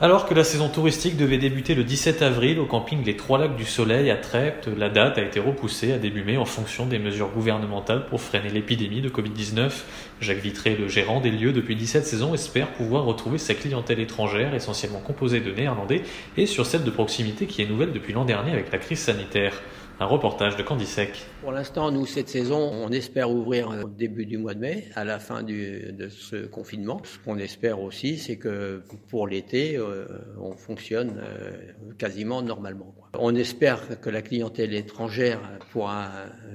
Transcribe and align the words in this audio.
Alors 0.00 0.26
que 0.26 0.34
la 0.34 0.44
saison 0.44 0.68
touristique 0.68 1.16
devait 1.16 1.38
débuter 1.38 1.74
le 1.74 1.82
17 1.82 2.22
avril 2.22 2.60
au 2.60 2.66
camping 2.66 3.04
Les 3.04 3.16
Trois 3.16 3.36
Lacs 3.36 3.56
du 3.56 3.64
Soleil 3.64 4.12
à 4.12 4.16
Treptes, 4.16 4.68
la 4.68 4.90
date 4.90 5.18
a 5.18 5.22
été 5.22 5.40
repoussée 5.40 5.92
à 5.92 5.98
début 5.98 6.22
mai 6.22 6.36
en 6.36 6.44
fonction 6.44 6.86
des 6.86 7.00
mesures 7.00 7.30
gouvernementales 7.30 8.06
pour 8.06 8.20
freiner 8.20 8.50
l'épidémie 8.50 9.00
de 9.00 9.08
Covid-19. 9.08 9.72
Jacques 10.20 10.38
Vitré, 10.38 10.76
le 10.76 10.86
gérant 10.86 11.20
des 11.20 11.32
lieux 11.32 11.52
depuis 11.52 11.74
17 11.74 12.06
saisons, 12.06 12.32
espère 12.32 12.68
pouvoir 12.68 13.06
retrouver 13.06 13.38
sa 13.38 13.54
clientèle 13.54 13.98
étrangère, 13.98 14.54
essentiellement 14.54 15.00
composée 15.00 15.40
de 15.40 15.50
néerlandais, 15.50 16.02
et 16.36 16.46
sur 16.46 16.64
celle 16.64 16.84
de 16.84 16.90
proximité 16.90 17.46
qui 17.46 17.62
est 17.62 17.66
nouvelle 17.66 17.90
depuis 17.90 18.12
l'an 18.12 18.24
dernier 18.24 18.52
avec 18.52 18.70
la 18.70 18.78
crise 18.78 19.00
sanitaire. 19.00 19.60
Un 20.00 20.06
reportage 20.06 20.56
de 20.56 20.62
Candy 20.62 20.86
Sec. 20.86 21.26
Pour 21.40 21.50
l'instant, 21.50 21.90
nous, 21.90 22.06
cette 22.06 22.28
saison, 22.28 22.70
on 22.72 22.90
espère 22.90 23.32
ouvrir 23.32 23.70
au 23.84 23.88
début 23.88 24.26
du 24.26 24.38
mois 24.38 24.54
de 24.54 24.60
mai, 24.60 24.84
à 24.94 25.04
la 25.04 25.18
fin 25.18 25.42
du, 25.42 25.92
de 25.92 26.08
ce 26.08 26.46
confinement. 26.46 27.02
Ce 27.02 27.18
qu'on 27.18 27.36
espère 27.36 27.82
aussi, 27.82 28.16
c'est 28.16 28.36
que 28.36 28.80
pour 29.08 29.26
l'été, 29.26 29.76
euh, 29.76 30.06
on 30.40 30.52
fonctionne 30.52 31.20
euh, 31.20 31.72
quasiment 31.98 32.42
normalement. 32.42 32.94
On 33.18 33.34
espère 33.34 34.00
que 34.00 34.08
la 34.08 34.22
clientèle 34.22 34.72
étrangère 34.72 35.40
pourra 35.72 36.10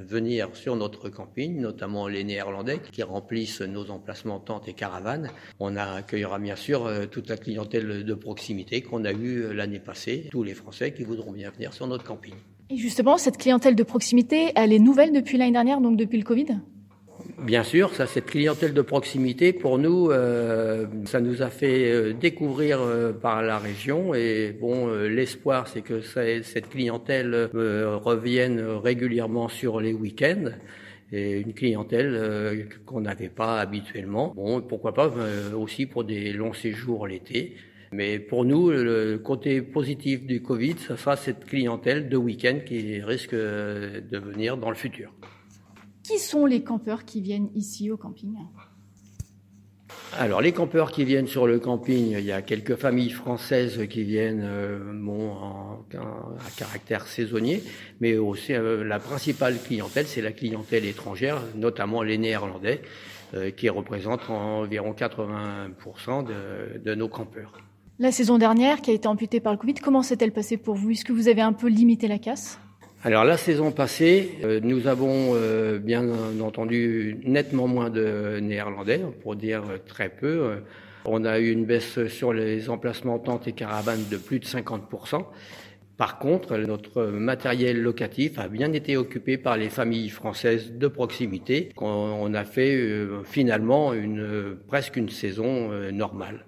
venir 0.08 0.48
sur 0.54 0.78
notre 0.78 1.10
camping, 1.10 1.60
notamment 1.60 2.08
les 2.08 2.23
Néerlandais 2.23 2.80
qui 2.94 3.04
remplissent 3.04 3.60
nos 3.60 3.92
emplacements 3.92 4.39
tentes 4.39 4.70
et 4.70 4.73
caravanes. 4.73 5.30
On 5.60 5.76
accueillera 5.76 6.39
bien 6.39 6.56
sûr 6.56 6.86
euh, 6.86 7.08
toute 7.08 7.28
la 7.28 7.36
clientèle 7.36 8.06
de 8.06 8.14
proximité 8.14 8.82
qu'on 8.82 9.04
a 9.04 9.12
eue 9.12 9.54
l'année 9.54 9.82
passée, 9.82 10.30
tous 10.32 10.44
les 10.44 10.54
Français 10.54 10.94
qui 10.94 11.04
voudront 11.04 11.34
bien 11.34 11.50
venir 11.50 11.73
sur 11.73 11.88
notre 11.88 12.06
camping. 12.06 12.36
Et 12.69 12.78
justement, 12.78 13.17
cette 13.17 13.38
clientèle 13.38 13.75
de 13.75 13.83
proximité, 13.83 14.52
elle 14.56 14.73
est 14.73 14.80
nouvelle 14.80 15.11
depuis 15.11 15.38
l'année 15.38 15.52
dernière, 15.52 15.81
donc 15.81 15.97
depuis 15.97 16.17
le 16.17 16.23
Covid? 16.23 16.59
Bien 17.39 17.64
sûr, 17.64 17.94
ça, 17.94 18.05
cette 18.05 18.28
clientèle 18.28 18.73
de 18.73 18.81
proximité, 18.81 19.53
pour 19.53 19.78
nous, 19.78 20.11
euh, 20.11 20.86
ça 21.05 21.20
nous 21.20 21.42
a 21.42 21.50
fait 21.50 21.92
euh, 21.92 22.14
découvrir 22.14 22.81
euh, 22.81 23.11
par 23.11 23.42
la 23.42 23.58
région. 23.58 24.14
Et 24.14 24.55
bon, 24.59 24.88
l'espoir, 24.88 25.67
c'est 25.67 25.81
que 25.81 26.02
cette 26.02 26.70
clientèle 26.70 27.50
revienne 27.53 28.61
régulièrement 28.61 29.50
sur 29.50 29.80
les 29.80 29.94
week-ends. 29.94 30.52
Et 31.11 31.39
une 31.42 31.53
clientèle 31.53 32.67
qu'on 32.86 33.02
n'avait 33.02 33.30
pas 33.30 33.59
habituellement. 33.59 34.33
Bon, 34.36 34.61
pourquoi 34.61 34.95
pas 34.95 35.11
aussi 35.55 35.86
pour 35.86 36.03
des 36.03 36.33
longs 36.33 36.53
séjours 36.53 37.05
l'été. 37.05 37.55
Mais 37.94 38.19
pour 38.19 38.45
nous, 38.45 38.72
le 38.72 39.17
côté 39.17 39.61
positif 39.61 40.25
du 40.25 40.41
Covid, 40.41 40.75
ce 40.80 40.95
sera 40.95 41.16
cette 41.16 41.45
clientèle 41.45 42.09
de 42.09 42.17
week-end 42.17 42.59
qui 42.66 43.02
risque 43.02 43.36
de 43.36 44.17
venir 44.17 44.58
dans 44.58 44.69
le 44.69 44.75
futur. 44.75 45.13
Qui 46.03 46.19
sont 46.19 46.45
les 46.45 46.64
campeurs 46.64 47.05
qui 47.05 47.21
viennent 47.21 47.49
ici 47.55 47.89
au 47.89 47.97
camping? 47.97 48.36
Alors 50.19 50.41
les 50.41 50.52
campeurs 50.52 50.91
qui 50.91 51.05
viennent 51.05 51.27
sur 51.27 51.47
le 51.47 51.59
camping, 51.59 52.11
il 52.11 52.25
y 52.25 52.31
a 52.31 52.41
quelques 52.41 52.75
familles 52.75 53.09
françaises 53.09 53.88
qui 53.89 54.03
viennent 54.03 54.43
euh, 54.43 54.80
bon, 54.93 55.32
en, 55.32 55.86
à 55.93 56.52
caractère 56.55 57.08
saisonnier, 57.08 57.64
mais 57.99 58.17
aussi 58.17 58.53
euh, 58.53 58.83
la 58.83 58.99
principale 58.99 59.58
clientèle, 59.59 60.05
c'est 60.05 60.21
la 60.21 60.32
clientèle 60.32 60.86
étrangère, 60.86 61.42
notamment 61.55 62.03
les 62.03 62.20
Néerlandais, 62.20 62.82
euh, 63.33 63.49
qui 63.49 63.70
représentent 63.70 64.30
environ 64.30 64.93
80% 64.93 66.26
de, 66.26 66.77
de 66.77 66.95
nos 66.95 67.08
campeurs. 67.08 67.53
La 67.99 68.11
saison 68.11 68.39
dernière, 68.39 68.81
qui 68.81 68.89
a 68.89 68.93
été 68.95 69.08
amputée 69.08 69.39
par 69.39 69.54
le 69.54 69.59
Covid, 69.59 69.76
comment 69.76 70.02
s'est-elle 70.02 70.31
passée 70.31 70.58
pour 70.58 70.73
vous? 70.73 70.89
Est-ce 70.89 71.05
que 71.05 71.14
vous 71.14 71.27
avez 71.27 71.42
un 71.42 71.54
peu 71.54 71.67
limité 71.67 72.08
la 72.08 72.17
casse? 72.17 72.59
Alors 73.04 73.23
la 73.23 73.37
saison 73.37 73.71
passée, 73.71 74.31
euh, 74.43 74.59
nous 74.64 74.87
avons 74.87 75.36
euh, 75.36 75.77
bien 75.77 76.03
entendu 76.42 77.20
nettement 77.23 77.67
moins 77.67 77.92
de 77.92 78.39
Néerlandais, 78.42 78.99
pour 79.21 79.36
dire 79.36 79.61
très 79.86 80.09
peu. 80.09 80.64
On 81.05 81.23
a 81.23 81.37
eu 81.37 81.52
une 81.52 81.65
baisse 81.65 82.08
sur 82.08 82.33
les 82.33 82.67
emplacements 82.71 83.20
tentes 83.20 83.48
et 83.48 83.52
caravanes 83.52 84.05
de 84.09 84.17
plus 84.17 84.39
de 84.39 84.45
50%. 84.45 85.26
Par 85.95 86.17
contre, 86.17 86.58
notre 86.58 87.03
matériel 87.03 87.80
locatif 87.80 88.39
a 88.39 88.48
bien 88.48 88.73
été 88.73 88.98
occupé 88.98 89.37
par 89.37 89.55
les 89.55 89.70
familles 89.70 90.09
françaises 90.09 90.71
de 90.71 90.87
proximité. 90.87 91.70
On 91.77 92.33
a 92.33 92.43
fait 92.43 92.76
euh, 92.76 93.21
finalement 93.23 93.93
une, 93.93 94.58
presque 94.67 94.95
une 94.95 95.09
saison 95.09 95.70
normale. 95.92 96.48